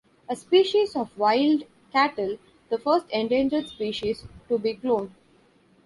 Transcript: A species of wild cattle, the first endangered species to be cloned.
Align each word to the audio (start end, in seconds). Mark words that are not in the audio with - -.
A 0.27 0.35
species 0.35 0.95
of 0.95 1.15
wild 1.15 1.65
cattle, 1.93 2.39
the 2.69 2.79
first 2.79 3.05
endangered 3.11 3.67
species 3.69 4.25
to 4.49 4.57
be 4.57 4.73
cloned. 4.73 5.11